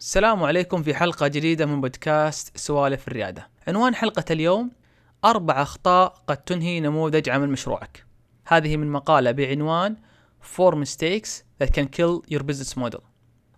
[0.00, 3.48] السلام عليكم في حلقة جديدة من بودكاست سوالف الريادة.
[3.68, 4.70] عنوان حلقة اليوم
[5.24, 8.06] أربع أخطاء قد تنهي نموذج عمل مشروعك.
[8.46, 9.96] هذه من مقالة بعنوان
[10.56, 11.28] Four Mistakes
[11.62, 13.00] That Can Kill Your Business Model.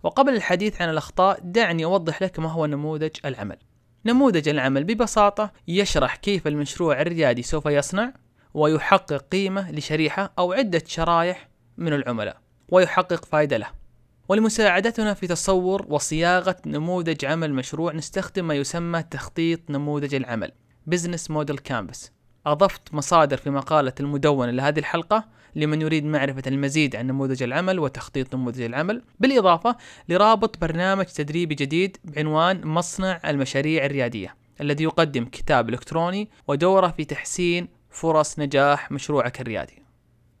[0.03, 3.57] وقبل الحديث عن الأخطاء دعني أوضح لك ما هو نموذج العمل.
[4.05, 8.13] نموذج العمل ببساطة يشرح كيف المشروع الريادي سوف يصنع
[8.53, 12.37] ويحقق قيمة لشريحة أو عدة شرائح من العملاء
[12.69, 13.82] ويحقق فائدة له.
[14.29, 20.51] ولمساعدتنا في تصور وصياغة نموذج عمل مشروع نستخدم ما يسمى تخطيط نموذج العمل
[20.91, 22.09] Business Model Canvas.
[22.45, 28.35] أضفت مصادر في مقالة المدونة لهذه الحلقة لمن يريد معرفة المزيد عن نموذج العمل وتخطيط
[28.35, 29.75] نموذج العمل بالإضافة
[30.09, 37.67] لرابط برنامج تدريبي جديد بعنوان مصنع المشاريع الريادية الذي يقدم كتاب إلكتروني ودورة في تحسين
[37.89, 39.83] فرص نجاح مشروعك الريادي.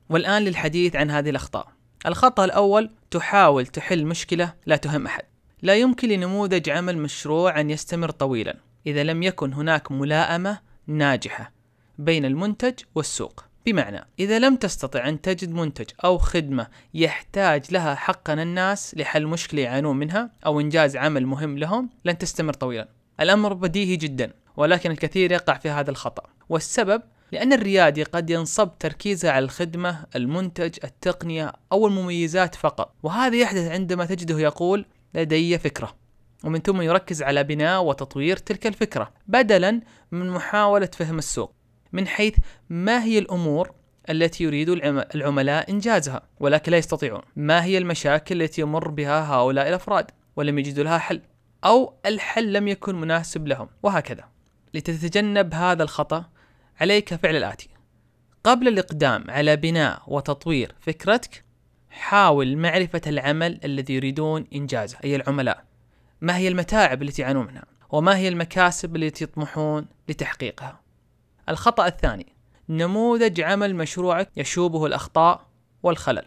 [0.09, 1.67] والآن للحديث عن هذه الأخطاء.
[2.05, 5.23] الخطأ الأول تحاول تحل مشكلة لا تهم أحد.
[5.61, 11.51] لا يمكن لنموذج عمل مشروع أن يستمر طويلا إذا لم يكن هناك ملائمة ناجحة
[11.97, 13.45] بين المنتج والسوق.
[13.65, 19.61] بمعنى إذا لم تستطع أن تجد منتج أو خدمة يحتاج لها حقا الناس لحل مشكلة
[19.61, 22.89] يعانون منها أو إنجاز عمل مهم لهم لن تستمر طويلا.
[23.19, 26.23] الأمر بديهي جدا ولكن الكثير يقع في هذا الخطأ.
[26.49, 27.01] والسبب
[27.33, 34.05] لأن الريادي قد ينصب تركيزه على الخدمة، المنتج، التقنية أو المميزات فقط، وهذا يحدث عندما
[34.05, 35.95] تجده يقول لدي فكرة،
[36.43, 41.53] ومن ثم يركز على بناء وتطوير تلك الفكرة، بدلا من محاولة فهم السوق،
[41.93, 42.35] من حيث
[42.69, 43.71] ما هي الأمور
[44.09, 44.69] التي يريد
[45.15, 50.83] العملاء إنجازها ولكن لا يستطيعون، ما هي المشاكل التي يمر بها هؤلاء الأفراد؟ ولم يجدوا
[50.83, 51.21] لها حل،
[51.65, 54.23] أو الحل لم يكن مناسب لهم، وهكذا.
[54.73, 56.25] لتتجنب هذا الخطأ
[56.81, 57.69] عليك فعل الآتي.
[58.43, 61.43] قبل الإقدام على بناء وتطوير فكرتك
[61.89, 65.63] حاول معرفة العمل الذي يريدون إنجازه أي العملاء.
[66.21, 70.79] ما هي المتاعب التي يعانون منها؟ وما هي المكاسب التي يطمحون لتحقيقها؟
[71.49, 72.35] الخطأ الثاني
[72.69, 75.47] نموذج عمل مشروعك يشوبه الأخطاء
[75.83, 76.25] والخلل.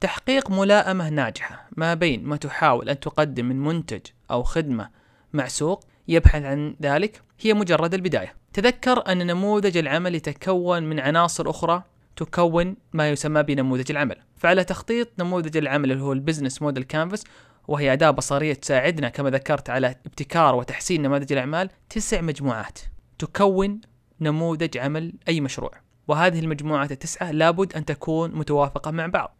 [0.00, 4.90] تحقيق ملائمة ناجحة ما بين ما تحاول أن تقدم من منتج أو خدمة
[5.32, 8.34] مع سوق يبحث عن ذلك هي مجرد البداية.
[8.52, 11.82] تذكر أن نموذج العمل يتكون من عناصر أخرى
[12.16, 14.16] تكون ما يسمى بنموذج العمل.
[14.36, 17.24] فعلى تخطيط نموذج العمل اللي هو ال business model canvas
[17.68, 22.78] وهي أداة بصرية تساعدنا كما ذكرت على ابتكار وتحسين نماذج الأعمال تسع مجموعات
[23.18, 23.80] تكون
[24.20, 25.70] نموذج عمل أي مشروع.
[26.08, 29.36] وهذه المجموعات التسعة لابد أن تكون متوافقة مع بعض.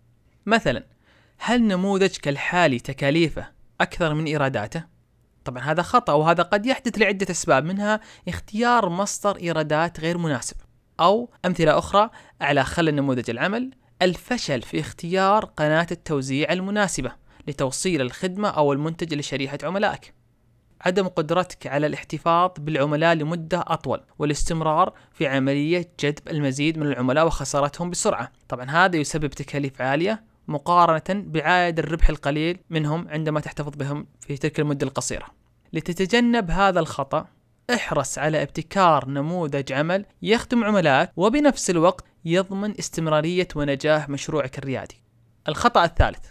[0.47, 0.85] مثلا
[1.39, 3.49] هل نموذجك الحالي تكاليفه
[3.81, 4.90] أكثر من إيراداته؟
[5.51, 10.57] طبعا هذا خطأ وهذا قد يحدث لعدة أسباب منها اختيار مصدر إيرادات غير مناسب
[11.01, 13.71] أو أمثلة أخرى على خلل نموذج العمل
[14.03, 17.13] الفشل في اختيار قناة التوزيع المناسبة
[17.49, 20.15] لتوصيل الخدمة أو المنتج لشريحة عملائك.
[20.81, 27.91] عدم قدرتك على الاحتفاظ بالعملاء لمدة أطول والاستمرار في عملية جذب المزيد من العملاء وخسارتهم
[27.91, 28.33] بسرعة.
[28.49, 34.61] طبعا هذا يسبب تكاليف عالية مقارنة بعائد الربح القليل منهم عندما تحتفظ بهم في تلك
[34.61, 35.27] المدة القصيرة.
[35.73, 37.27] لتتجنب هذا الخطأ
[37.75, 45.03] احرص على ابتكار نموذج عمل يخدم عملائك وبنفس الوقت يضمن استمرارية ونجاح مشروعك الريادي.
[45.49, 46.27] الخطأ الثالث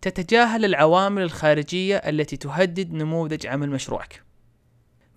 [0.00, 4.22] تتجاهل العوامل الخارجية التي تهدد نموذج عمل مشروعك.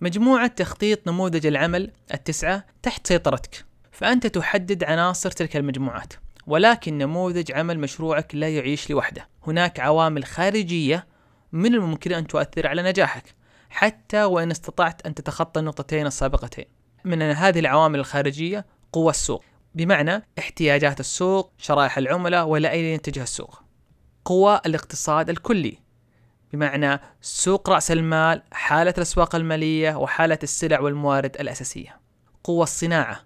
[0.00, 6.12] مجموعة تخطيط نموذج العمل التسعة تحت سيطرتك، فأنت تحدد عناصر تلك المجموعات.
[6.46, 9.28] ولكن نموذج عمل مشروعك لا يعيش لوحده.
[9.46, 11.06] هناك عوامل خارجية
[11.52, 13.34] من الممكن أن تؤثر على نجاحك
[13.70, 16.64] حتى وإن استطعت أن تتخطى النقطتين السابقتين.
[17.04, 19.44] من هذه العوامل الخارجية قوة السوق.
[19.74, 23.62] بمعنى احتياجات السوق شرائح العملاء ولا أين يتجه السوق.
[24.24, 25.78] قوى الاقتصاد الكلي.
[26.52, 32.00] بمعنى سوق رأس المال حالة الأسواق المالية وحالة السلع والموارد الأساسية.
[32.44, 33.20] قوة الصناعة.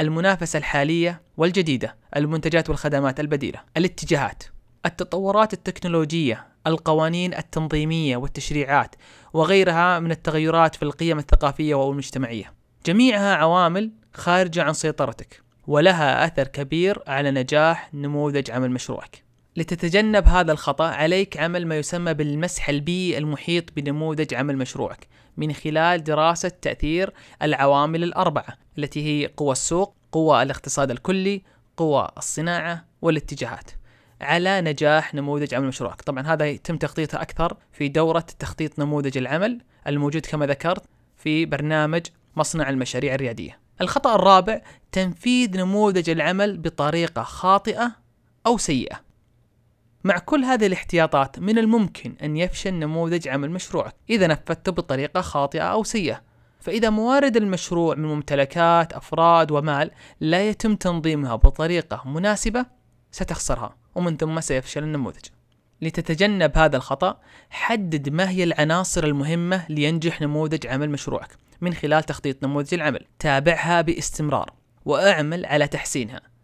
[0.00, 4.42] المنافسة الحالية والجديدة المنتجات والخدمات البديلة الاتجاهات
[4.86, 8.94] التطورات التكنولوجية القوانين التنظيمية والتشريعات
[9.32, 12.52] وغيرها من التغيرات في القيم الثقافية والمجتمعية.
[12.86, 19.25] جميعها عوامل خارجة عن سيطرتك ولها أثر كبير على نجاح نموذج عمل مشروعك.
[19.56, 26.04] لتتجنب هذا الخطأ عليك عمل ما يسمى بالمسح البيئي المحيط بنموذج عمل مشروعك من خلال
[26.04, 27.12] دراسة تأثير
[27.42, 31.42] العوامل الأربعة التي هي قوى السوق، قوى الاقتصاد الكلي،
[31.76, 33.70] قوى الصناعة والاتجاهات.
[34.20, 36.02] على نجاح نموذج عمل مشروعك.
[36.02, 40.82] طبعا هذا يتم تخطيطه أكثر في دورة تخطيط نموذج العمل الموجود كما ذكرت
[41.16, 42.02] في برنامج
[42.36, 43.58] مصنع المشاريع الريادية.
[43.80, 44.60] الخطأ الرابع
[44.92, 47.92] تنفيذ نموذج العمل بطريقة خاطئة
[48.46, 49.05] أو سيئة.
[50.06, 55.62] مع كل هذه الاحتياطات من الممكن أن يفشل نموذج عمل مشروعك إذا نفذته بطريقة خاطئة
[55.62, 56.22] أو سيئة.
[56.60, 62.66] فإذا موارد المشروع من ممتلكات أفراد ومال لا يتم تنظيمها بطريقة مناسبة
[63.10, 65.24] ستخسرها ومن ثم سيفشل النموذج.
[65.82, 67.20] لتتجنب هذا الخطأ
[67.50, 73.06] حدد ما هي العناصر المهمة لينجح نموذج عمل مشروعك من خلال تخطيط نموذج العمل.
[73.18, 74.52] تابعها باستمرار
[74.84, 76.35] وأعمل على تحسينها.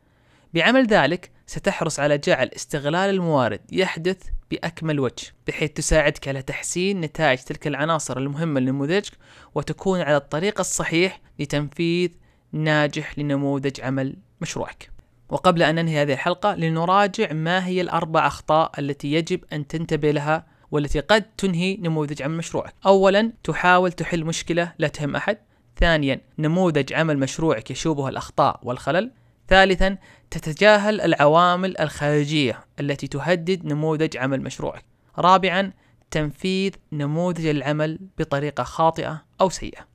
[0.55, 7.39] بعمل ذلك ستحرص على جعل استغلال الموارد يحدث بأكمل وجه بحيث تساعدك على تحسين نتائج
[7.39, 9.13] تلك العناصر المهمة لنموذجك
[9.55, 12.11] وتكون على الطريق الصحيح لتنفيذ
[12.53, 14.91] ناجح لنموذج عمل مشروعك.
[15.29, 20.47] وقبل أن ننهي هذه الحلقة لنراجع ما هي الأربع أخطاء التي يجب أن تنتبه لها
[20.71, 22.75] والتي قد تنهي نموذج عمل مشروعك.
[22.87, 25.39] أولا تحاول تحل مشكلة لا تهم أحد.
[25.81, 29.11] ثانيا نموذج عمل مشروعك يشوبه الأخطاء والخلل.
[29.53, 29.99] ثالثا
[30.31, 34.85] تتجاهل العوامل الخارجية التي تهدد نموذج عمل مشروعك
[35.19, 35.73] رابعا
[36.11, 39.87] تنفيذ نموذج العمل بطريقة خاطئة أو سيئة.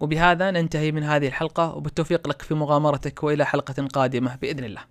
[0.00, 4.84] وبهذا ننتهي من هذه الحلقة وبالتوفيق لك في مغامرتك وإلى حلقة قادمة بإذن الله.